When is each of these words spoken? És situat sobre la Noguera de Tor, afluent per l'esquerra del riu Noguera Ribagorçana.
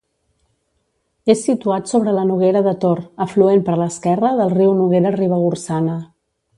És 1.33 1.43
situat 1.49 1.91
sobre 1.91 2.15
la 2.19 2.25
Noguera 2.31 2.65
de 2.69 2.75
Tor, 2.87 3.05
afluent 3.29 3.65
per 3.71 3.79
l'esquerra 3.85 4.35
del 4.43 4.55
riu 4.59 4.75
Noguera 4.83 5.17
Ribagorçana. 5.23 6.05